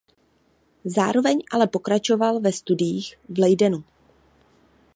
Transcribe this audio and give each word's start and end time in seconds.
Zároveň 0.85 1.39
ale 1.51 1.67
pokračoval 1.67 2.39
ve 2.39 2.51
studiích 2.51 3.15
v 3.29 3.39
Leidenu. 3.39 3.83